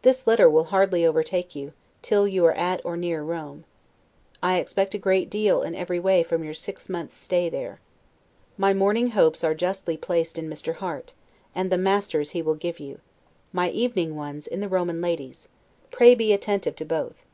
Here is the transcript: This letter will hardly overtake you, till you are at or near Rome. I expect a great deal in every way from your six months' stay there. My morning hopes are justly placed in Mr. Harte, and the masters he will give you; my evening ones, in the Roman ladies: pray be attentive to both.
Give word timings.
This 0.00 0.26
letter 0.26 0.48
will 0.48 0.64
hardly 0.72 1.04
overtake 1.04 1.54
you, 1.54 1.74
till 2.00 2.26
you 2.26 2.46
are 2.46 2.54
at 2.54 2.82
or 2.82 2.96
near 2.96 3.22
Rome. 3.22 3.64
I 4.42 4.56
expect 4.56 4.94
a 4.94 4.98
great 4.98 5.28
deal 5.28 5.60
in 5.60 5.74
every 5.74 5.98
way 5.98 6.22
from 6.22 6.42
your 6.42 6.54
six 6.54 6.88
months' 6.88 7.18
stay 7.18 7.50
there. 7.50 7.78
My 8.56 8.72
morning 8.72 9.08
hopes 9.10 9.44
are 9.44 9.52
justly 9.54 9.98
placed 9.98 10.38
in 10.38 10.48
Mr. 10.48 10.76
Harte, 10.76 11.12
and 11.54 11.70
the 11.70 11.76
masters 11.76 12.30
he 12.30 12.40
will 12.40 12.54
give 12.54 12.80
you; 12.80 13.00
my 13.52 13.68
evening 13.68 14.16
ones, 14.16 14.46
in 14.46 14.60
the 14.60 14.68
Roman 14.70 15.02
ladies: 15.02 15.46
pray 15.90 16.14
be 16.14 16.32
attentive 16.32 16.74
to 16.76 16.86
both. 16.86 17.26